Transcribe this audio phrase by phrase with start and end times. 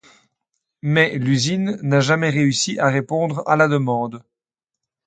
[0.81, 4.23] Mais l'usine n'a jamais réussi à répondre à la demande.